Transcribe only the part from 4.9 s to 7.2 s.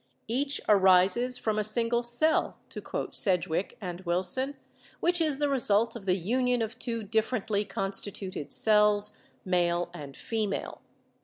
"which is the result of the union of two